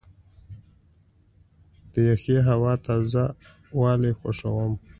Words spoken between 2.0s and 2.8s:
یخې هوا